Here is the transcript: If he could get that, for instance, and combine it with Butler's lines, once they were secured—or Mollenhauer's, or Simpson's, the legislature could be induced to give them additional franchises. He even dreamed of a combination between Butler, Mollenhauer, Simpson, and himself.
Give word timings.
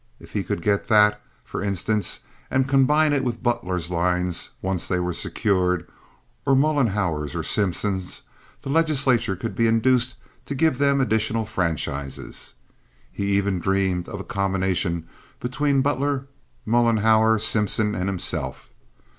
If 0.19 0.31
he 0.33 0.43
could 0.43 0.63
get 0.63 0.87
that, 0.87 1.21
for 1.43 1.61
instance, 1.61 2.21
and 2.49 2.67
combine 2.67 3.13
it 3.13 3.23
with 3.23 3.43
Butler's 3.43 3.91
lines, 3.91 4.49
once 4.59 4.87
they 4.87 4.99
were 4.99 5.13
secured—or 5.13 6.55
Mollenhauer's, 6.55 7.35
or 7.35 7.43
Simpson's, 7.43 8.23
the 8.63 8.71
legislature 8.71 9.35
could 9.35 9.53
be 9.55 9.67
induced 9.67 10.15
to 10.47 10.55
give 10.55 10.79
them 10.79 11.01
additional 11.01 11.45
franchises. 11.45 12.55
He 13.11 13.37
even 13.37 13.59
dreamed 13.59 14.09
of 14.09 14.19
a 14.19 14.23
combination 14.23 15.07
between 15.39 15.81
Butler, 15.83 16.25
Mollenhauer, 16.65 17.37
Simpson, 17.39 17.93
and 17.93 18.09
himself. 18.09 18.71